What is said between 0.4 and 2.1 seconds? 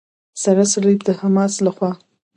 سره صلیب د حماس لخوا.